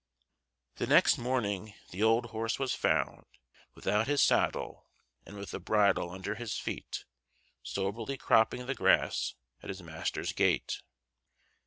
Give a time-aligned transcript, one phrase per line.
[0.77, 3.27] The next morning the old horse was found,
[3.75, 4.87] without his saddle
[5.27, 7.05] and with the bridle under his feet,
[7.61, 10.81] soberly cropping the grass at his master's gate.